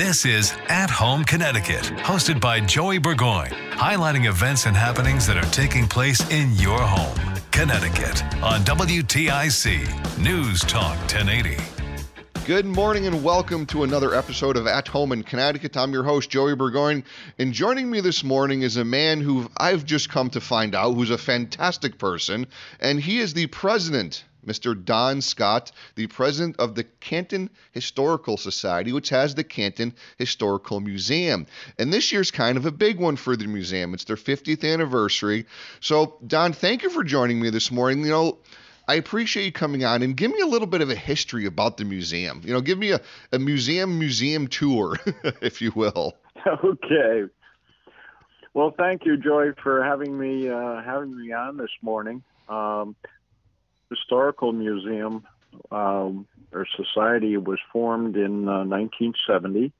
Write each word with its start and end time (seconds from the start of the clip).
This 0.00 0.24
is 0.24 0.54
At 0.70 0.88
Home 0.88 1.24
Connecticut, 1.24 1.82
hosted 1.98 2.40
by 2.40 2.58
Joey 2.58 2.96
Burgoyne, 2.96 3.50
highlighting 3.72 4.26
events 4.26 4.64
and 4.64 4.74
happenings 4.74 5.26
that 5.26 5.36
are 5.36 5.50
taking 5.50 5.86
place 5.86 6.26
in 6.30 6.54
your 6.54 6.80
home, 6.80 7.14
Connecticut, 7.50 8.24
on 8.42 8.62
WTIC 8.62 10.18
News 10.18 10.60
Talk 10.62 10.96
1080. 11.00 11.58
Good 12.46 12.64
morning 12.64 13.08
and 13.08 13.22
welcome 13.22 13.66
to 13.66 13.82
another 13.82 14.14
episode 14.14 14.56
of 14.56 14.66
At 14.66 14.88
Home 14.88 15.12
in 15.12 15.22
Connecticut. 15.22 15.76
I'm 15.76 15.92
your 15.92 16.04
host, 16.04 16.30
Joey 16.30 16.54
Burgoyne, 16.54 17.04
and 17.38 17.52
joining 17.52 17.90
me 17.90 18.00
this 18.00 18.24
morning 18.24 18.62
is 18.62 18.78
a 18.78 18.84
man 18.86 19.20
who 19.20 19.50
I've 19.58 19.84
just 19.84 20.08
come 20.08 20.30
to 20.30 20.40
find 20.40 20.74
out 20.74 20.94
who's 20.94 21.10
a 21.10 21.18
fantastic 21.18 21.98
person, 21.98 22.46
and 22.80 22.98
he 23.00 23.18
is 23.18 23.34
the 23.34 23.48
president 23.48 24.24
Mr. 24.46 24.84
Don 24.84 25.20
Scott, 25.20 25.72
the 25.94 26.06
president 26.06 26.56
of 26.58 26.74
the 26.74 26.84
Canton 26.84 27.50
Historical 27.72 28.36
Society, 28.36 28.92
which 28.92 29.08
has 29.10 29.34
the 29.34 29.44
Canton 29.44 29.94
Historical 30.18 30.80
Museum. 30.80 31.46
And 31.78 31.92
this 31.92 32.12
year's 32.12 32.30
kind 32.30 32.56
of 32.56 32.66
a 32.66 32.72
big 32.72 32.98
one 32.98 33.16
for 33.16 33.36
the 33.36 33.46
museum. 33.46 33.94
It's 33.94 34.04
their 34.04 34.16
50th 34.16 34.64
anniversary. 34.64 35.46
So, 35.80 36.16
Don, 36.26 36.52
thank 36.52 36.82
you 36.82 36.90
for 36.90 37.04
joining 37.04 37.40
me 37.40 37.50
this 37.50 37.70
morning. 37.70 38.04
You 38.04 38.10
know, 38.10 38.38
I 38.88 38.94
appreciate 38.94 39.44
you 39.44 39.52
coming 39.52 39.84
on 39.84 40.02
and 40.02 40.16
give 40.16 40.32
me 40.32 40.40
a 40.40 40.46
little 40.46 40.66
bit 40.66 40.80
of 40.80 40.90
a 40.90 40.96
history 40.96 41.46
about 41.46 41.76
the 41.76 41.84
museum. 41.84 42.42
You 42.44 42.52
know, 42.52 42.60
give 42.60 42.78
me 42.78 42.90
a, 42.90 43.00
a 43.32 43.38
museum 43.38 43.98
museum 43.98 44.48
tour, 44.48 44.96
if 45.40 45.62
you 45.62 45.72
will. 45.74 46.14
Okay. 46.46 47.24
Well, 48.52 48.74
thank 48.76 49.04
you, 49.04 49.16
Joy, 49.16 49.52
for 49.62 49.84
having 49.84 50.18
me 50.18 50.48
uh, 50.48 50.82
having 50.82 51.16
me 51.16 51.32
on 51.32 51.56
this 51.56 51.70
morning. 51.82 52.22
Um, 52.48 52.96
Historical 53.90 54.52
Museum 54.52 55.26
um, 55.70 56.26
or 56.52 56.66
Society 56.76 57.36
was 57.36 57.58
formed 57.72 58.16
in 58.16 58.48
uh, 58.48 58.64
1970 58.64 59.72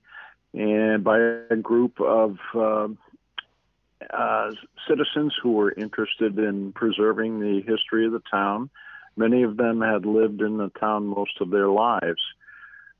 and 0.52 1.04
by 1.04 1.18
a 1.50 1.56
group 1.56 2.00
of 2.00 2.36
uh, 2.54 2.88
uh, 4.12 4.50
citizens 4.88 5.34
who 5.40 5.52
were 5.52 5.72
interested 5.72 6.38
in 6.38 6.72
preserving 6.72 7.40
the 7.40 7.62
history 7.66 8.06
of 8.06 8.12
the 8.12 8.22
town. 8.30 8.70
Many 9.16 9.42
of 9.42 9.56
them 9.56 9.80
had 9.80 10.06
lived 10.06 10.40
in 10.40 10.56
the 10.56 10.70
town 10.80 11.06
most 11.06 11.40
of 11.40 11.50
their 11.50 11.68
lives. 11.68 12.20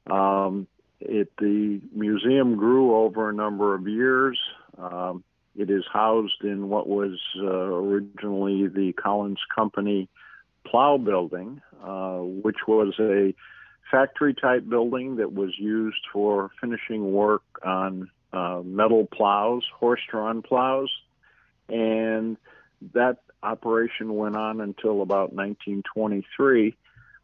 Um, 0.09 0.67
it, 1.01 1.33
the 1.39 1.81
museum 1.93 2.57
grew 2.57 2.95
over 2.95 3.31
a 3.31 3.33
number 3.33 3.75
of 3.75 3.89
years. 3.89 4.39
Um, 4.79 5.25
it 5.57 5.71
is 5.71 5.85
housed 5.93 6.43
in 6.45 6.69
what 6.69 6.87
was 6.87 7.19
uh, 7.37 7.47
originally 7.47 8.69
the 8.69 8.93
Collins 8.93 9.41
Company 9.55 10.09
plow 10.67 10.99
building, 10.99 11.61
uh, 11.83 12.19
which 12.19 12.59
was 12.67 12.95
a 12.99 13.35
factory 13.91 14.35
type 14.35 14.69
building 14.69 15.17
that 15.17 15.33
was 15.33 15.51
used 15.59 16.01
for 16.13 16.51
finishing 16.61 17.13
work 17.13 17.43
on 17.65 18.11
uh, 18.33 18.63
metal 18.65 19.07
plows, 19.07 19.65
horse 19.79 20.01
drawn 20.11 20.43
plows. 20.43 20.91
And 21.69 22.37
that 22.95 23.19
operation 23.43 24.15
went 24.15 24.37
on 24.37 24.61
until 24.61 25.03
about 25.03 25.33
1923 25.33 26.77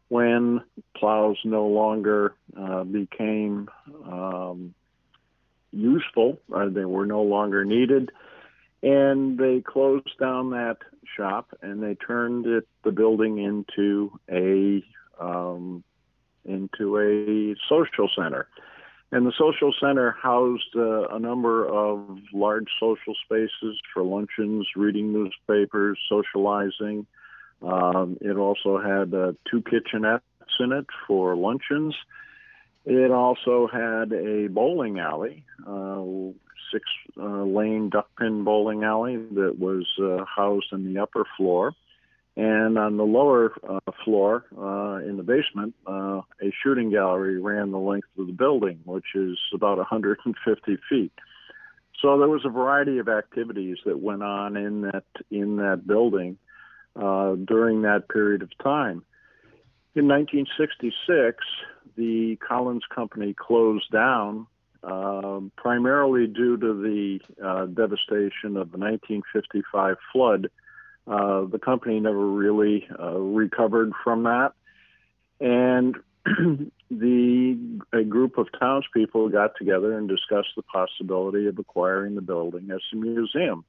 when 0.09 0.61
plows 0.95 1.37
no 1.43 1.67
longer 1.67 2.33
uh, 2.57 2.83
became 2.83 3.69
um, 4.05 4.73
useful, 5.71 6.39
uh, 6.53 6.69
they 6.69 6.85
were 6.85 7.05
no 7.05 7.23
longer 7.23 7.65
needed, 7.65 8.11
and 8.81 9.37
they 9.37 9.61
closed 9.61 10.17
down 10.19 10.51
that 10.51 10.77
shop 11.15 11.49
and 11.61 11.81
they 11.81 11.95
turned 11.95 12.45
it 12.45 12.67
the 12.83 12.91
building 12.91 13.37
into 13.37 14.11
a 14.29 14.83
um, 15.19 15.83
into 16.45 16.97
a 16.97 17.55
social 17.69 18.09
center. 18.15 18.47
And 19.11 19.25
the 19.25 19.33
social 19.37 19.73
center 19.79 20.15
housed 20.21 20.75
uh, 20.75 21.07
a 21.07 21.19
number 21.19 21.65
of 21.65 22.19
large 22.33 22.67
social 22.79 23.15
spaces 23.23 23.79
for 23.93 24.03
luncheons, 24.03 24.67
reading 24.75 25.13
newspapers, 25.13 25.97
socializing. 26.09 27.05
Um, 27.61 28.17
it 28.19 28.35
also 28.35 28.79
had 28.79 29.13
uh, 29.13 29.31
two 29.49 29.61
kitchenettes 29.61 30.21
in 30.59 30.73
it 30.73 30.87
for 31.07 31.35
luncheons. 31.37 31.95
It 32.85 33.11
also 33.11 33.67
had 33.71 34.11
a 34.11 34.47
bowling 34.47 34.99
alley, 34.99 35.45
uh, 35.65 36.03
six 36.71 36.85
uh, 37.19 37.43
lane 37.43 37.89
duck 37.89 38.09
pin 38.17 38.43
bowling 38.43 38.83
alley 38.83 39.17
that 39.17 39.57
was 39.59 39.85
uh, 40.01 40.25
housed 40.25 40.71
in 40.71 40.93
the 40.93 41.01
upper 41.01 41.25
floor. 41.37 41.73
And 42.35 42.77
on 42.77 42.97
the 42.97 43.03
lower 43.03 43.53
uh, 43.67 43.91
floor 44.05 44.45
uh, 44.55 45.03
in 45.07 45.17
the 45.17 45.23
basement, 45.23 45.73
uh, 45.87 46.21
a 46.39 46.53
shooting 46.63 46.91
gallery 46.91 47.39
ran 47.39 47.71
the 47.71 47.79
length 47.79 48.09
of 48.19 48.27
the 48.27 48.33
building, 48.33 48.79
which 48.85 49.15
is 49.15 49.39
about 49.55 49.77
150 49.77 50.77
feet. 50.87 51.11
So 51.99 52.19
there 52.19 52.27
was 52.27 52.45
a 52.45 52.49
variety 52.49 52.99
of 52.99 53.09
activities 53.09 53.77
that 53.85 53.99
went 53.99 54.21
on 54.21 54.55
in 54.55 54.81
that 54.81 55.05
in 55.31 55.57
that 55.57 55.87
building 55.87 56.37
uh, 56.95 57.35
during 57.35 57.81
that 57.81 58.07
period 58.07 58.43
of 58.43 58.55
time. 58.63 59.03
In 59.95 60.07
1966, 60.07 61.43
the 61.95 62.37
Collins 62.47 62.83
Company 62.93 63.33
closed 63.33 63.91
down 63.91 64.45
um, 64.87 65.51
primarily 65.57 66.27
due 66.27 66.57
to 66.57 66.73
the 66.81 67.19
uh, 67.45 67.65
devastation 67.65 68.55
of 68.55 68.71
the 68.71 68.77
1955 68.77 69.97
flood. 70.13 70.49
Uh, 71.05 71.45
the 71.45 71.59
company 71.59 71.99
never 71.99 72.25
really 72.25 72.87
uh, 72.99 73.17
recovered 73.17 73.91
from 74.03 74.23
that, 74.23 74.53
and 75.39 75.95
the 76.91 77.79
a 77.93 78.03
group 78.03 78.37
of 78.37 78.47
townspeople 78.59 79.29
got 79.29 79.51
together 79.57 79.97
and 79.97 80.09
discussed 80.09 80.49
the 80.55 80.63
possibility 80.63 81.47
of 81.47 81.57
acquiring 81.59 82.15
the 82.15 82.21
building 82.21 82.69
as 82.71 82.81
a 82.91 82.95
museum. 82.95 83.63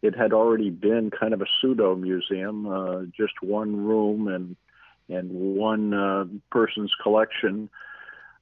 It 0.00 0.14
had 0.16 0.32
already 0.32 0.70
been 0.70 1.10
kind 1.10 1.34
of 1.34 1.42
a 1.42 1.46
pseudo 1.60 1.96
museum, 1.96 2.66
uh, 2.66 3.02
just 3.16 3.34
one 3.42 3.84
room 3.84 4.28
and 4.28 4.56
and 5.08 5.30
one 5.30 5.92
uh, 5.92 6.24
person's 6.50 6.92
collection. 7.02 7.68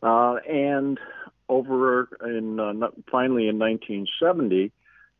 Uh, 0.00 0.36
and 0.48 0.98
over 1.52 2.08
in 2.24 2.58
uh, 2.58 2.88
finally 3.10 3.48
in 3.48 3.58
1970, 3.58 4.72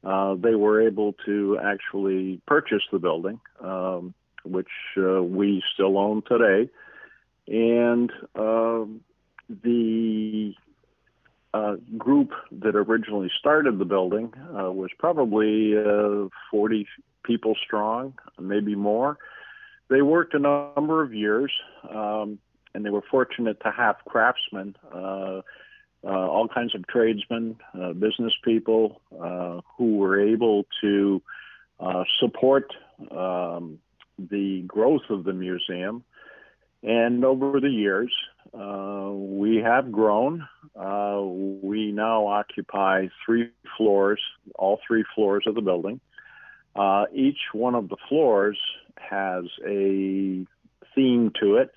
uh, 0.05 0.35
they 0.35 0.55
were 0.55 0.81
able 0.81 1.15
to 1.27 1.59
actually 1.63 2.41
purchase 2.47 2.83
the 2.91 2.99
building, 2.99 3.39
um, 3.61 4.15
which 4.45 4.67
uh, 4.97 5.23
we 5.23 5.63
still 5.75 5.99
own 5.99 6.23
today, 6.27 6.71
and 7.47 8.11
um, 8.35 9.01
the 9.63 10.55
uh, 11.55 11.77
group 11.99 12.31
that 12.51 12.75
originally 12.75 13.31
started 13.39 13.79
the 13.79 13.85
building 13.85 14.33
uh, 14.59 14.73
was 14.73 14.91
probably 14.99 15.77
uh, 15.77 16.29
40 16.51 16.87
people 17.25 17.55
strong, 17.63 18.15
maybe 18.41 18.75
more. 18.75 19.19
They 19.89 20.01
worked 20.01 20.35
a 20.35 20.39
number 20.39 21.03
of 21.03 21.13
years, 21.13 21.53
um, 21.89 22.39
and 22.75 22.85
they 22.85 22.91
were 22.91 23.05
fortunate 23.11 23.61
to 23.61 23.71
have 23.71 23.97
craftsmen 24.09 24.75
uh, 24.91 25.43
all 26.11 26.49
kinds 26.49 26.75
of 26.75 26.87
tradesmen, 26.87 27.57
uh, 27.81 27.93
business 27.93 28.33
people 28.45 29.01
uh, 29.21 29.61
who 29.77 29.97
were 29.97 30.21
able 30.21 30.67
to 30.81 31.23
uh, 31.81 32.05
support 32.21 32.73
um, 33.11 33.79
the 34.19 34.63
growth 34.67 35.03
of 35.11 35.25
the 35.25 35.33
museum. 35.33 36.05
And 36.83 37.25
over 37.25 37.61
the 37.61 37.71
years, 37.71 38.13
uh, 38.53 39.11
we 39.13 39.57
have 39.59 39.93
grown. 39.93 40.47
uh, 40.77 41.21
we 41.23 41.93
now 41.93 42.27
occupy 42.27 43.09
three 43.25 43.51
floors, 43.77 44.21
all 44.55 44.81
three 44.87 45.05
floors 45.15 45.45
of 45.47 45.55
the 45.55 45.61
building. 45.61 46.01
Uh, 46.75 47.05
each 47.15 47.39
one 47.53 47.75
of 47.75 47.89
the 47.89 47.97
floors 48.09 48.59
has 48.97 49.45
a 49.67 50.45
theme 50.95 51.33
to 51.41 51.57
it, 51.57 51.73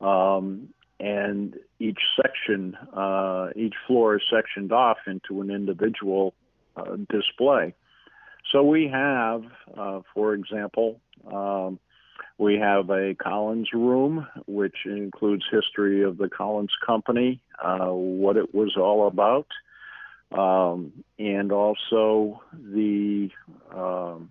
um, 0.00 0.68
and 1.00 1.56
each 1.78 1.98
section, 2.20 2.76
uh, 2.94 3.48
each 3.56 3.74
floor 3.86 4.16
is 4.16 4.22
sectioned 4.30 4.70
off 4.70 4.98
into 5.06 5.40
an 5.40 5.50
individual 5.50 6.34
uh, 6.76 6.96
display. 7.08 7.74
So 8.52 8.62
we 8.62 8.88
have, 8.88 9.44
uh, 9.76 10.00
for 10.14 10.34
example, 10.34 11.00
um, 11.32 11.78
we 12.36 12.58
have 12.58 12.90
a 12.90 13.14
Collins 13.14 13.70
room, 13.72 14.26
which 14.46 14.76
includes 14.84 15.44
history 15.50 16.02
of 16.02 16.18
the 16.18 16.28
Collins 16.28 16.74
Company, 16.86 17.40
uh, 17.62 17.88
what 17.88 18.36
it 18.36 18.54
was 18.54 18.76
all 18.76 19.06
about, 19.06 19.46
um, 20.32 20.92
and 21.18 21.50
also 21.52 22.42
the 22.52 23.30
um, 23.74 24.30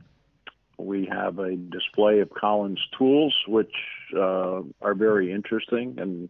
we 0.77 1.07
have 1.12 1.39
a 1.39 1.56
display 1.56 2.19
of 2.19 2.30
Collins 2.30 2.80
tools, 2.98 3.36
which 3.48 3.74
uh, 4.15 4.62
are 4.81 4.95
very 4.95 5.31
interesting, 5.31 5.95
and 6.00 6.30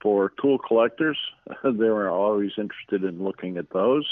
for 0.00 0.32
tool 0.40 0.58
collectors, 0.58 1.18
they're 1.64 2.10
always 2.10 2.52
interested 2.58 3.04
in 3.04 3.22
looking 3.22 3.56
at 3.56 3.70
those. 3.70 4.06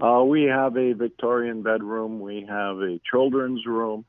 Uh, 0.00 0.22
we 0.24 0.44
have 0.44 0.76
a 0.76 0.92
Victorian 0.92 1.62
bedroom. 1.62 2.20
We 2.20 2.46
have 2.48 2.78
a 2.78 3.00
children's 3.10 3.66
room. 3.66 4.04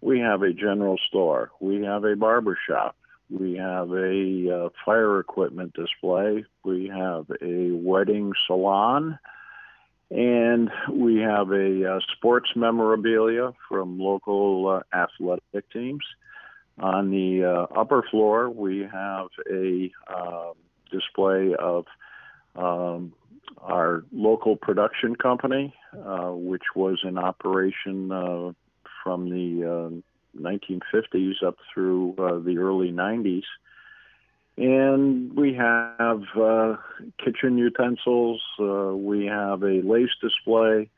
We 0.00 0.20
have 0.20 0.42
a 0.42 0.52
general 0.52 0.98
store. 1.08 1.50
We 1.60 1.84
have 1.84 2.04
a 2.04 2.16
barber 2.16 2.58
shop. 2.68 2.96
We 3.28 3.56
have 3.58 3.92
a 3.92 4.64
uh, 4.66 4.68
fire 4.84 5.20
equipment 5.20 5.74
display. 5.74 6.44
We 6.64 6.88
have 6.88 7.26
a 7.40 7.70
wedding 7.70 8.32
salon. 8.46 9.18
And 10.10 10.70
we 10.90 11.18
have 11.18 11.52
a 11.52 11.94
uh, 11.94 12.00
sports 12.16 12.50
memorabilia 12.56 13.52
from 13.68 14.00
local 14.00 14.66
uh, 14.66 14.96
athletic 14.96 15.70
teams. 15.72 16.02
On 16.80 17.10
the 17.10 17.44
uh, 17.44 17.78
upper 17.78 18.02
floor, 18.10 18.48
we 18.48 18.88
have 18.90 19.28
a 19.50 19.92
um, 20.08 20.54
display 20.90 21.54
of 21.54 21.84
um, 22.56 23.12
our 23.60 24.04
local 24.12 24.56
production 24.56 25.14
company, 25.14 25.74
uh, 25.92 26.30
which 26.30 26.62
was 26.74 27.00
in 27.04 27.18
operation 27.18 28.10
uh, 28.10 28.52
from 29.04 29.28
the 29.28 30.02
1950s 30.38 31.42
uh, 31.42 31.48
up 31.48 31.56
through 31.72 32.14
uh, 32.18 32.38
the 32.38 32.56
early 32.58 32.92
90s. 32.92 33.44
And 34.56 35.36
we 35.36 35.54
have 35.54 36.22
uh, 36.34 36.76
kitchen 37.22 37.58
utensils. 37.58 38.42
we 38.58 39.26
have 39.26 39.62
a 39.62 39.82
lace 39.82 40.10
display, 40.20 40.88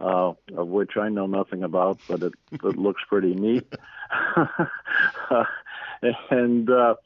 of 0.00 0.36
which 0.48 0.96
I 0.96 1.10
know 1.10 1.26
nothing 1.26 1.62
about, 1.62 1.98
but 2.08 2.22
it, 2.22 2.32
it 2.52 2.76
looks 2.76 3.02
pretty 3.08 3.34
neat. 3.34 3.70
and 6.30 6.66
the 6.66 6.96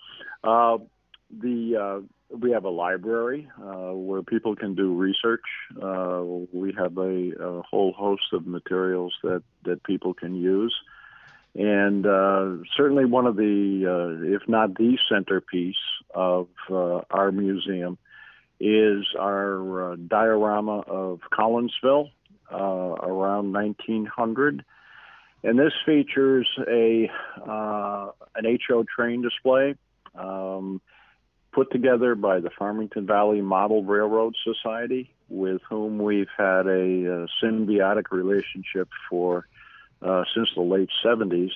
we 2.41 2.51
have 2.51 2.65
a 2.65 2.71
library 2.71 3.49
uh, 3.61 3.93
where 3.93 4.23
people 4.23 4.56
can 4.56 4.75
do 4.75 4.95
research. 4.95 5.45
Uh, 5.81 6.23
we 6.53 6.75
have 6.77 6.97
a, 6.99 7.33
a, 7.41 7.62
whole 7.62 7.93
host 7.93 8.33
of 8.33 8.47
materials 8.47 9.15
that, 9.23 9.43
that 9.65 9.83
people 9.85 10.15
can 10.15 10.35
use. 10.35 10.75
And 11.55 12.06
uh, 12.06 12.56
certainly 12.77 13.05
one 13.05 13.27
of 13.27 13.37
the, 13.37 13.85
uh, 13.87 14.35
if 14.35 14.49
not 14.49 14.75
the 14.75 14.99
centerpiece 15.09 15.77
of 16.12 16.49
uh, 16.69 17.03
our 17.11 17.31
museum, 17.31 17.99
is 18.59 19.05
our 19.19 19.93
uh, 19.93 19.97
diorama 19.97 20.81
of 20.81 21.21
Collinsville 21.33 22.11
around 22.50 23.53
1900. 23.53 24.65
And 25.44 25.58
this 25.58 25.73
features 25.85 26.49
a 26.67 27.11
an 27.46 28.58
HO 28.69 28.85
train 28.85 29.23
display. 29.23 29.75
Um, 30.14 30.81
put 31.52 31.70
together 31.70 32.14
by 32.14 32.41
the 32.41 32.50
Farmington 32.58 33.06
Valley 33.06 33.41
Model 33.41 33.85
Railroad 33.85 34.35
Society, 34.43 35.14
with 35.29 35.61
whom 35.69 35.99
we've 35.99 36.31
had 36.37 36.67
a, 36.67 36.70
a 36.70 37.26
symbiotic 37.43 38.11
relationship 38.11 38.88
for 39.08 39.46
uh, 40.02 40.25
since 40.35 40.49
the 40.56 40.62
late 40.62 40.91
70s. 41.05 41.52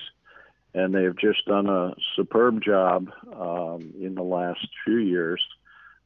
And 0.73 0.93
they've 0.93 1.17
just 1.17 1.45
done 1.45 1.67
a 1.67 1.95
superb 2.15 2.61
job 2.63 3.09
um, 3.33 3.93
in 3.99 4.15
the 4.15 4.23
last 4.23 4.65
few 4.85 4.97
years 4.97 5.43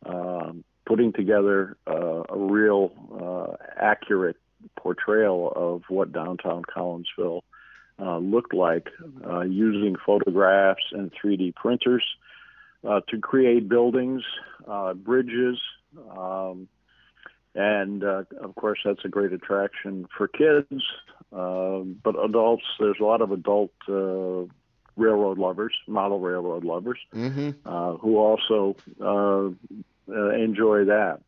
um, 0.06 0.64
putting 0.86 1.14
together 1.14 1.78
uh, 1.88 2.24
a 2.30 2.38
real 2.38 2.92
uh, 3.22 3.56
accurate 3.78 4.38
portrayal 4.78 5.52
of 5.56 5.84
what 5.90 6.12
downtown 6.12 6.64
Collinsville 6.64 7.42
uh, 8.00 8.18
looked 8.18 8.54
like 8.54 8.90
uh, 9.26 9.42
using 9.42 9.96
photographs 10.06 10.84
and 10.92 11.12
3D 11.12 11.56
printers 11.56 12.04
uh, 12.88 13.02
to 13.10 13.20
create 13.20 13.70
buildings, 13.70 14.24
uh, 14.68 14.94
bridges, 14.94 15.60
um, 16.18 16.68
and 17.56 18.04
uh, 18.04 18.24
of 18.42 18.56
course 18.56 18.80
that's 18.84 19.06
a 19.06 19.10
great 19.10 19.32
attraction 19.32 20.08
for 20.18 20.28
kids. 20.28 20.84
Um, 21.32 22.00
but 22.04 22.16
adults, 22.24 22.64
there's 22.80 22.98
a 23.00 23.04
lot 23.04 23.22
of 23.22 23.32
adult 23.32 23.72
uh, 23.88 24.52
railroad 24.96 25.38
lovers, 25.38 25.74
model 25.88 26.20
railroad 26.20 26.64
lovers, 26.64 27.00
mm-hmm. 27.14 27.52
Uh, 27.66 27.94
who 27.98 28.18
also 28.18 28.76
uh, 29.02 29.50
enjoy 30.36 30.86
that. 30.86 31.20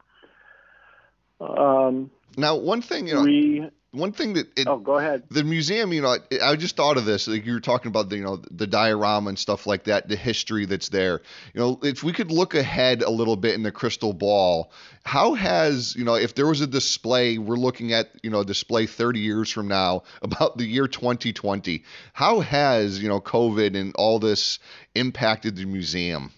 Um, 1.39 2.11
now, 2.37 2.55
one 2.55 2.81
thing 2.81 3.07
you 3.07 3.15
know, 3.15 3.23
we 3.23 3.69
one 3.95 4.11
thing 4.11 4.33
that 4.33 4.47
it, 4.57 4.67
oh 4.67 4.77
go 4.77 4.97
ahead. 4.97 5.23
the 5.29 5.43
museum 5.43 5.93
you 5.93 6.01
know 6.01 6.17
i 6.43 6.55
just 6.55 6.75
thought 6.75 6.97
of 6.97 7.05
this 7.05 7.27
like 7.27 7.45
you 7.45 7.53
were 7.53 7.59
talking 7.59 7.87
about 7.87 8.09
the 8.09 8.17
you 8.17 8.23
know 8.23 8.37
the 8.51 8.67
diorama 8.67 9.29
and 9.29 9.39
stuff 9.39 9.65
like 9.65 9.85
that 9.85 10.07
the 10.07 10.15
history 10.15 10.65
that's 10.65 10.89
there. 10.89 11.21
You 11.53 11.61
know 11.61 11.79
if 11.83 12.03
we 12.03 12.11
could 12.11 12.31
look 12.31 12.55
ahead 12.55 13.01
a 13.01 13.09
little 13.09 13.35
bit 13.35 13.55
in 13.55 13.63
the 13.63 13.71
crystal 13.71 14.13
ball 14.13 14.71
how 15.03 15.33
has 15.33 15.95
you 15.95 16.03
know 16.03 16.15
if 16.15 16.35
there 16.35 16.47
was 16.47 16.61
a 16.61 16.67
display 16.67 17.37
we're 17.37 17.55
looking 17.55 17.93
at 17.93 18.09
you 18.23 18.29
know 18.29 18.41
a 18.41 18.45
display 18.45 18.85
30 18.85 19.19
years 19.19 19.51
from 19.51 19.67
now 19.67 20.03
about 20.21 20.57
the 20.57 20.65
year 20.65 20.87
2020 20.87 21.83
how 22.13 22.39
has 22.39 23.01
you 23.01 23.09
know 23.09 23.19
covid 23.19 23.75
and 23.75 23.93
all 23.95 24.19
this 24.19 24.59
impacted 24.95 25.55
the 25.55 25.65
museum? 25.65 26.31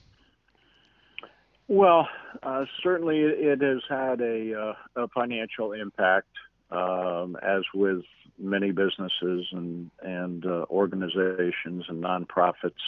Well 1.68 2.08
uh, 2.44 2.66
certainly 2.84 3.20
it 3.20 3.62
has 3.62 3.82
had 3.90 4.22
a, 4.22 4.54
uh, 4.96 5.04
a 5.04 5.08
financial 5.10 5.74
impact 5.74 6.28
um, 6.72 7.38
as 7.42 7.64
with 7.74 8.04
many 8.38 8.72
businesses 8.72 9.48
and 9.52 9.90
and 10.02 10.46
uh, 10.46 10.66
organizations 10.70 11.86
and 11.88 12.04
nonprofits. 12.04 12.84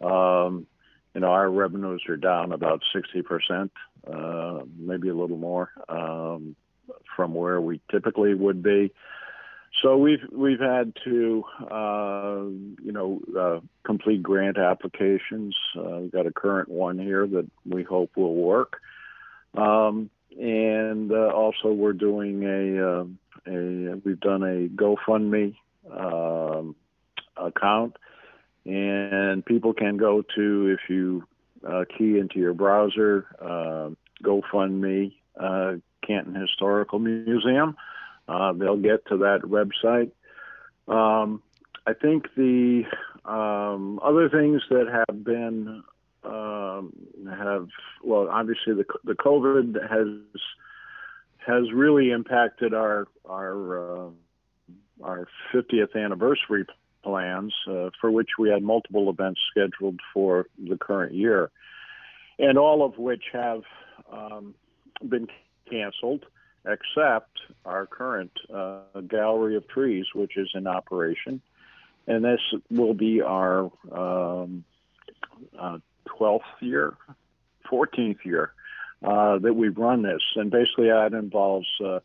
Um, 0.00 0.66
you 1.14 1.20
know, 1.22 1.28
our 1.28 1.50
revenues 1.50 2.02
are 2.08 2.16
down 2.16 2.52
about 2.52 2.82
sixty 2.92 3.22
percent, 3.22 3.72
uh, 4.06 4.60
maybe 4.76 5.08
a 5.08 5.14
little 5.14 5.36
more 5.36 5.70
um, 5.88 6.54
from 7.16 7.34
where 7.34 7.60
we 7.60 7.80
typically 7.90 8.34
would 8.34 8.62
be. 8.62 8.92
So 9.82 9.96
we've 9.96 10.22
we've 10.32 10.60
had 10.60 10.92
to 11.04 11.44
uh, 11.70 12.42
you 12.82 12.92
know 12.92 13.20
uh, 13.38 13.60
complete 13.84 14.22
grant 14.22 14.58
applications. 14.58 15.56
Uh, 15.76 15.98
we've 16.00 16.12
got 16.12 16.26
a 16.26 16.32
current 16.32 16.68
one 16.68 16.98
here 16.98 17.26
that 17.26 17.48
we 17.66 17.82
hope 17.82 18.16
will 18.16 18.34
work. 18.34 18.80
Um, 19.56 20.10
and 20.38 21.10
uh, 21.10 21.30
also 21.34 21.72
we're 21.72 21.92
doing 21.92 22.44
a, 22.44 22.86
uh, 22.86 23.04
a 23.46 24.00
we've 24.04 24.20
done 24.20 24.42
a 24.42 24.68
GoFundMe 24.68 25.56
um, 25.90 26.76
account, 27.36 27.96
and 28.64 29.44
people 29.44 29.72
can 29.72 29.96
go 29.96 30.22
to 30.36 30.76
if 30.78 30.88
you 30.88 31.24
uh, 31.68 31.84
key 31.96 32.18
into 32.18 32.38
your 32.38 32.54
browser 32.54 33.26
uh, 33.42 33.90
GoFundMe 34.22 35.14
uh, 35.38 35.74
Canton 36.06 36.34
Historical 36.34 37.00
Museum. 37.00 37.76
Uh, 38.28 38.52
they'll 38.52 38.76
get 38.76 39.06
to 39.06 39.16
that 39.18 39.40
website. 39.42 40.12
Um, 40.86 41.42
I 41.86 41.94
think 41.94 42.26
the 42.36 42.84
um, 43.24 43.98
other 44.02 44.28
things 44.28 44.62
that 44.70 44.86
have 45.08 45.24
been 45.24 45.82
um, 46.28 46.92
have 47.28 47.68
well, 48.02 48.28
obviously 48.30 48.74
the 48.74 48.84
the 49.04 49.14
COVID 49.14 49.74
has 49.88 50.40
has 51.46 51.72
really 51.72 52.10
impacted 52.10 52.74
our 52.74 53.06
our 53.28 54.06
uh, 54.06 54.10
our 55.02 55.28
50th 55.54 55.96
anniversary 55.96 56.66
plans, 57.02 57.54
uh, 57.68 57.90
for 58.00 58.10
which 58.10 58.30
we 58.38 58.50
had 58.50 58.62
multiple 58.62 59.08
events 59.08 59.40
scheduled 59.50 60.00
for 60.12 60.46
the 60.58 60.76
current 60.76 61.14
year, 61.14 61.50
and 62.38 62.58
all 62.58 62.84
of 62.84 62.98
which 62.98 63.24
have 63.32 63.62
um, 64.12 64.54
been 65.08 65.28
canceled, 65.70 66.24
except 66.66 67.30
our 67.64 67.86
current 67.86 68.32
uh, 68.52 69.00
gallery 69.08 69.56
of 69.56 69.66
trees, 69.68 70.06
which 70.14 70.36
is 70.36 70.50
in 70.54 70.66
operation, 70.66 71.40
and 72.06 72.24
this 72.24 72.40
will 72.70 72.94
be 72.94 73.22
our 73.22 73.70
um, 73.92 74.64
uh, 75.58 75.78
12th 76.18 76.40
year, 76.60 76.94
14th 77.70 78.24
year 78.24 78.52
uh, 79.02 79.38
that 79.38 79.54
we've 79.54 79.76
run 79.76 80.02
this. 80.02 80.22
And 80.36 80.50
basically, 80.50 80.88
that 80.88 81.12
involves 81.12 81.68
uh, 81.84 82.00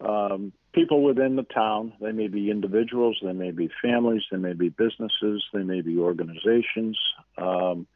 um, 0.00 0.52
people 0.72 1.02
within 1.02 1.36
the 1.36 1.42
town. 1.42 1.92
They 2.00 2.12
may 2.12 2.28
be 2.28 2.50
individuals, 2.50 3.18
they 3.22 3.32
may 3.32 3.50
be 3.50 3.70
families, 3.82 4.22
they 4.30 4.36
may 4.36 4.52
be 4.52 4.68
businesses, 4.68 5.44
they 5.52 5.62
may 5.62 5.80
be 5.80 5.98
organizations 5.98 6.98
um, 7.36 7.86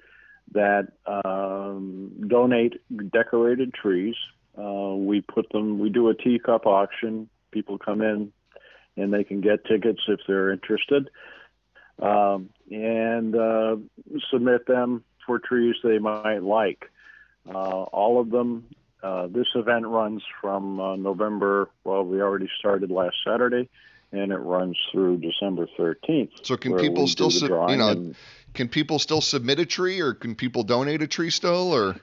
that 0.52 0.88
um, 1.06 2.12
donate 2.26 2.80
decorated 3.12 3.74
trees. 3.74 4.16
Uh, 4.58 4.94
we 4.96 5.20
put 5.20 5.50
them. 5.50 5.78
We 5.78 5.88
do 5.88 6.08
a 6.08 6.14
teacup 6.14 6.66
auction. 6.66 7.28
People 7.52 7.78
come 7.78 8.02
in, 8.02 8.32
and 8.96 9.12
they 9.12 9.24
can 9.24 9.40
get 9.40 9.64
tickets 9.64 10.00
if 10.08 10.20
they're 10.26 10.52
interested, 10.52 11.08
um, 12.00 12.50
and 12.70 13.34
uh, 13.34 13.76
submit 14.30 14.66
them 14.66 15.04
for 15.26 15.38
trees 15.38 15.76
they 15.82 15.98
might 15.98 16.42
like. 16.42 16.90
Uh, 17.48 17.82
all 17.82 18.20
of 18.20 18.30
them 18.30 18.64
uh, 19.02 19.26
this 19.26 19.48
event 19.54 19.86
runs 19.86 20.22
from 20.40 20.80
uh, 20.80 20.96
November, 20.96 21.68
well, 21.84 22.04
we 22.04 22.20
already 22.20 22.48
started 22.58 22.90
last 22.90 23.16
Saturday, 23.26 23.68
and 24.12 24.30
it 24.30 24.36
runs 24.36 24.78
through 24.92 25.18
December 25.18 25.66
13th. 25.78 26.30
So 26.42 26.56
can 26.56 26.76
people 26.76 27.08
still, 27.08 27.30
su- 27.30 27.46
you 27.46 27.76
know, 27.76 27.88
and, 27.88 28.14
can 28.54 28.68
people 28.68 29.00
still 29.00 29.20
submit 29.20 29.58
a 29.58 29.66
tree, 29.66 30.00
or 30.00 30.14
can 30.14 30.36
people 30.36 30.62
donate 30.62 31.02
a 31.02 31.08
tree 31.08 31.30
still, 31.30 31.72
or? 31.72 31.96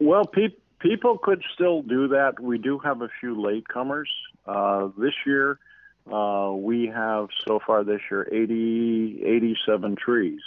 Well, 0.00 0.24
pe- 0.24 0.56
people 0.80 1.16
could 1.16 1.44
still 1.54 1.82
do 1.82 2.08
that. 2.08 2.40
We 2.40 2.58
do 2.58 2.78
have 2.80 3.02
a 3.02 3.08
few 3.20 3.36
latecomers. 3.36 4.06
Uh, 4.46 4.88
this 4.98 5.14
year, 5.24 5.60
uh, 6.10 6.52
we 6.56 6.86
have 6.86 7.28
so 7.46 7.60
far 7.64 7.84
this 7.84 8.00
year 8.10 8.26
80, 8.32 9.22
87 9.24 9.94
trees. 9.94 10.40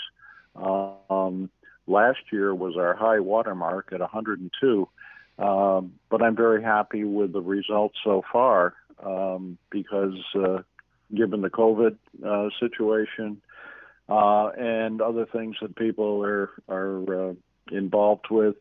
Um, 0.58 1.50
last 1.90 2.20
year 2.32 2.54
was 2.54 2.78
our 2.78 2.96
high 2.96 3.20
watermark 3.20 3.90
at 3.92 4.00
102 4.00 4.88
um, 5.40 5.94
but 6.10 6.22
I'm 6.22 6.36
very 6.36 6.62
happy 6.62 7.06
with 7.06 7.32
the 7.32 7.42
results 7.42 7.96
so 8.04 8.24
far 8.32 8.74
um, 9.04 9.58
because, 9.70 10.18
uh, 10.36 10.60
given 11.16 11.42
the 11.42 11.50
COVID 11.50 11.98
uh, 12.24 12.50
situation 12.60 13.42
uh, 14.10 14.50
and 14.50 15.02
other 15.02 15.26
things 15.26 15.56
that 15.62 15.76
people 15.76 16.24
are 16.24 16.50
are 16.68 17.30
uh, 17.30 17.34
involved 17.72 18.26
with, 18.30 18.56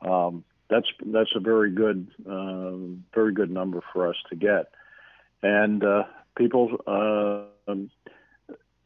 um, 0.00 0.42
that's 0.70 0.86
that's 1.04 1.30
a 1.36 1.40
very 1.40 1.70
good 1.70 2.08
um, 2.26 3.04
very 3.14 3.34
good 3.34 3.50
number 3.50 3.80
for 3.92 4.08
us 4.08 4.16
to 4.30 4.36
get. 4.36 4.72
And 5.42 5.84
uh, 5.84 6.04
people, 6.34 6.80
um, 6.86 7.90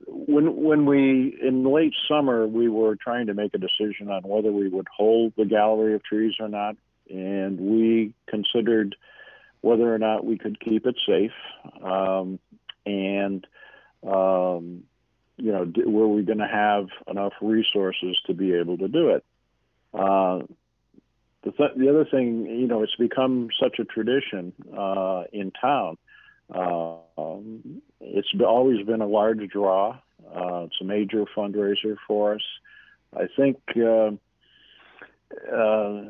when 0.06 0.56
when 0.56 0.86
we 0.86 1.38
in 1.42 1.64
late 1.64 1.94
summer 2.08 2.46
we 2.46 2.68
were 2.68 2.96
trying 2.96 3.26
to 3.26 3.34
make 3.34 3.54
a 3.54 3.58
decision 3.58 4.08
on 4.08 4.22
whether 4.22 4.50
we 4.50 4.68
would 4.68 4.86
hold 4.94 5.32
the 5.36 5.44
gallery 5.44 5.94
of 5.94 6.02
trees 6.02 6.34
or 6.40 6.48
not 6.48 6.76
and 7.10 7.60
we 7.60 8.14
considered 8.28 8.96
whether 9.60 9.94
or 9.94 9.98
not 9.98 10.24
we 10.24 10.38
could 10.38 10.58
keep 10.60 10.86
it 10.86 10.96
safe, 11.06 11.32
um, 11.82 12.38
and 12.86 13.46
um, 14.02 14.84
you 15.36 15.52
know, 15.52 15.70
were 15.86 16.08
we 16.08 16.22
going 16.22 16.38
to 16.38 16.48
have 16.48 16.88
enough 17.08 17.32
resources 17.42 18.18
to 18.26 18.34
be 18.34 18.54
able 18.54 18.78
to 18.78 18.88
do 18.88 19.10
it? 19.10 19.24
Uh, 19.92 20.40
the, 21.42 21.52
th- 21.52 21.72
the 21.76 21.88
other 21.88 22.04
thing, 22.04 22.46
you 22.46 22.66
know, 22.66 22.82
it's 22.82 22.96
become 22.96 23.48
such 23.62 23.78
a 23.78 23.84
tradition 23.84 24.52
uh, 24.76 25.24
in 25.32 25.50
town. 25.60 25.96
Uh, 26.54 26.96
um, 27.18 27.82
it's 28.12 28.28
always 28.46 28.84
been 28.86 29.00
a 29.00 29.06
large 29.06 29.48
draw. 29.48 29.98
Uh, 30.34 30.64
it's 30.64 30.76
a 30.80 30.84
major 30.84 31.24
fundraiser 31.36 31.96
for 32.06 32.34
us. 32.34 32.42
I 33.16 33.26
think 33.36 33.58
uh, 33.76 34.10
uh, 35.52 36.02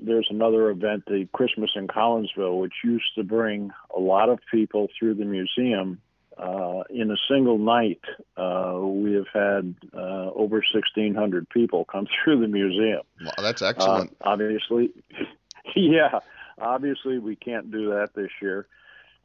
there's 0.00 0.28
another 0.30 0.70
event, 0.70 1.04
the 1.06 1.28
Christmas 1.32 1.70
in 1.76 1.86
Collinsville, 1.86 2.60
which 2.60 2.72
used 2.82 3.14
to 3.16 3.22
bring 3.22 3.70
a 3.94 4.00
lot 4.00 4.28
of 4.28 4.38
people 4.50 4.88
through 4.98 5.14
the 5.14 5.24
museum. 5.24 6.00
Uh, 6.36 6.82
in 6.90 7.10
a 7.12 7.16
single 7.28 7.58
night, 7.58 8.00
uh, 8.36 8.78
we 8.82 9.12
have 9.12 9.28
had 9.32 9.74
uh, 9.96 10.30
over 10.34 10.56
1,600 10.56 11.48
people 11.48 11.84
come 11.84 12.06
through 12.24 12.40
the 12.40 12.48
museum. 12.48 13.02
Wow, 13.24 13.32
that's 13.38 13.62
excellent. 13.62 14.16
Obviously, 14.20 14.90
yeah, 15.76 16.18
obviously 16.58 17.18
we 17.18 17.36
can't 17.36 17.70
do 17.70 17.90
that 17.90 18.14
this 18.14 18.30
year. 18.42 18.66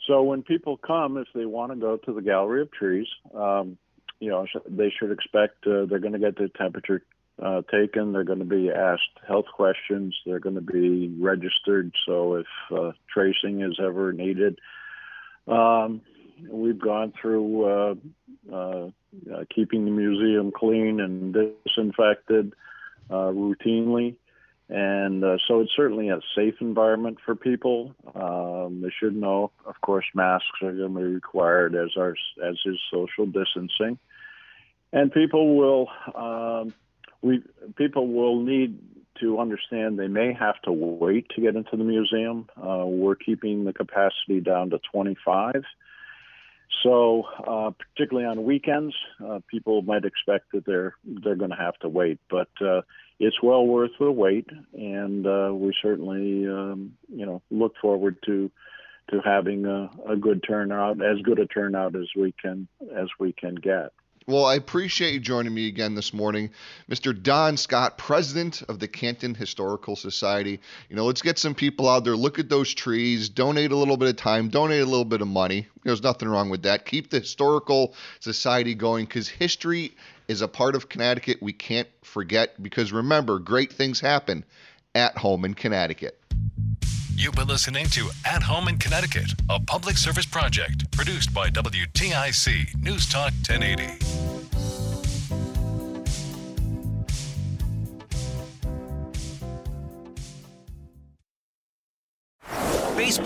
So 0.10 0.24
when 0.24 0.42
people 0.42 0.76
come, 0.76 1.18
if 1.18 1.28
they 1.36 1.46
want 1.46 1.72
to 1.72 1.78
go 1.78 1.96
to 1.96 2.14
the 2.14 2.22
Gallery 2.22 2.64
of 2.64 2.72
Trees, 2.72 3.06
um, 3.36 3.78
you 4.20 4.30
know, 4.32 4.48
they 4.68 4.92
should 5.00 5.12
expect 5.12 5.68
uh, 5.68 5.86
they're 5.86 6.00
going 6.00 6.14
to 6.14 6.20
get 6.20 6.36
their 6.36 6.48
temperature 6.48 7.04
uh, 7.40 7.62
taken. 7.72 8.12
They're 8.12 8.24
going 8.24 8.40
to 8.40 8.46
be 8.46 8.72
asked 8.72 9.04
health 9.28 9.46
questions. 9.56 10.18
They're 10.26 10.40
going 10.40 10.56
to 10.56 10.62
be 10.62 11.16
registered. 11.20 11.94
So 12.08 12.38
if 12.38 12.48
uh, 12.76 12.92
tracing 13.14 13.62
is 13.62 13.80
ever 13.80 14.12
needed, 14.12 14.58
um, 15.48 16.02
we've 16.50 16.80
gone 16.82 17.14
through 17.22 17.66
uh, 17.66 17.96
uh, 18.52 18.90
uh 19.32 19.44
keeping 19.54 19.86
the 19.86 19.92
museum 19.92 20.52
clean 20.52 21.00
and 21.00 21.34
disinfected 21.34 22.54
routinely. 23.12 24.16
And 24.70 25.24
so 25.48 25.62
it's 25.62 25.72
certainly 25.76 26.10
a 26.10 26.20
safe 26.36 26.56
environment 26.62 27.18
for 27.26 27.36
people. 27.36 27.96
Um, 28.14 28.82
they 28.82 28.92
should 29.00 29.16
know, 29.16 29.52
of 29.66 29.82
course, 29.82 30.06
masks 30.14 30.46
are 30.62 30.72
going 30.72 30.94
to 30.94 31.00
be 31.00 31.06
required 31.06 31.76
as 31.76 31.90
our 31.98 32.16
as 32.44 32.56
is 32.66 32.80
social 32.94 33.26
distancing, 33.26 33.98
and 34.94 35.12
people 35.12 35.58
will 35.58 35.88
um, 36.14 36.74
we 37.24 37.42
people 37.78 38.08
will 38.08 38.40
need 38.42 38.78
to 39.20 39.40
understand 39.40 39.98
they 39.98 40.08
may 40.08 40.34
have 40.34 40.62
to 40.62 40.72
wait 40.72 41.28
to 41.36 41.42
get 41.42 41.56
into 41.56 41.76
the 41.76 41.84
museum. 41.84 42.48
Uh, 42.56 42.86
we're 42.86 43.16
keeping 43.16 43.66
the 43.66 43.74
capacity 43.74 44.40
down 44.40 44.70
to 44.70 44.80
25. 44.92 45.64
So, 46.84 47.24
uh, 47.46 47.72
particularly 47.72 48.28
on 48.28 48.44
weekends, 48.44 48.96
uh, 49.26 49.40
people 49.50 49.82
might 49.82 50.06
expect 50.06 50.52
that 50.54 50.66
they're 50.66 50.96
they're 51.04 51.36
going 51.36 51.50
to 51.50 51.58
have 51.58 51.78
to 51.80 51.90
wait, 51.90 52.20
but 52.30 52.50
uh, 52.62 52.82
it's 53.20 53.42
well 53.44 53.66
worth 53.66 53.92
the 54.00 54.12
wait, 54.12 54.48
and 54.74 55.28
uh, 55.28 55.52
we 55.54 55.74
certainly 55.82 56.48
um, 56.48 56.94
you 57.08 57.26
know 57.26 57.42
look 57.52 57.74
forward 57.82 58.18
to 58.26 58.50
to 59.12 59.20
having 59.24 59.66
a, 59.66 59.90
a 60.08 60.16
good 60.16 60.44
turnout, 60.48 61.04
as 61.04 61.22
good 61.24 61.40
a 61.40 61.48
turnout 61.48 61.96
as 61.96 62.08
we 62.16 62.34
can 62.42 62.68
as 62.96 63.08
we 63.20 63.34
can 63.34 63.56
get. 63.56 63.92
Well, 64.30 64.46
I 64.46 64.54
appreciate 64.54 65.16
you 65.16 65.20
joining 65.20 65.56
me 65.56 65.68
again 65.68 65.96
this 65.96 66.14
morning, 66.14 66.52
Mr. 66.88 67.20
Don 67.20 67.58
Scott, 67.58 67.98
president 67.98 68.62
of 68.70 68.78
the 68.78 68.88
Canton 68.88 69.34
Historical 69.34 69.96
Society. 69.96 70.60
You 70.88 70.96
know, 70.96 71.06
let's 71.06 71.24
get 71.24 71.40
some 71.40 71.56
people 71.56 71.90
out 71.90 72.04
there, 72.04 72.16
look 72.16 72.38
at 72.38 72.48
those 72.48 72.72
trees, 72.72 73.28
donate 73.28 73.72
a 73.72 73.76
little 73.76 73.98
bit 73.98 74.08
of 74.08 74.18
time, 74.18 74.50
donate 74.50 74.84
a 74.84 74.86
little 74.86 75.04
bit 75.04 75.22
of 75.22 75.28
money. 75.28 75.66
There's 75.84 76.04
nothing 76.04 76.30
wrong 76.30 76.52
with 76.52 76.62
that. 76.62 76.86
Keep 76.86 77.10
the 77.10 77.22
Historical 77.22 77.96
Society 78.20 78.76
going 78.76 79.06
because 79.06 79.28
history 79.28 79.96
is 80.28 80.44
a 80.44 80.48
part 80.48 80.76
of 80.76 80.90
Connecticut 80.90 81.42
we 81.42 81.52
can't 81.52 81.90
forget 82.04 82.62
because 82.62 82.92
remember, 82.92 83.40
great 83.40 83.74
things 83.74 84.00
happen 84.00 84.46
at 84.94 85.18
home 85.18 85.44
in 85.44 85.56
Connecticut. 85.56 86.20
You've 87.20 87.36
been 87.36 87.48
listening 87.48 87.86
to 87.88 88.10
At 88.26 88.44
Home 88.44 88.70
in 88.70 88.78
Connecticut, 88.78 89.34
a 89.50 89.60
public 89.60 89.98
service 89.98 90.26
project 90.26 90.90
produced 90.92 91.34
by 91.34 91.50
WTIC 91.50 92.82
News 92.82 93.10
Talk 93.12 93.34
1080. 93.46 94.19